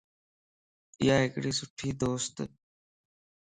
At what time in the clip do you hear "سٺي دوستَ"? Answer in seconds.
1.59-2.35